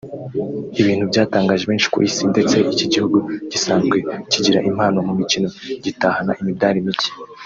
[0.81, 3.17] ibintu byatangaje benshi ku isi ndetse iki gihugu
[3.51, 3.97] gisanzwe
[4.31, 5.47] kigira impano mu mikino
[5.85, 7.09] gitahana imidali mike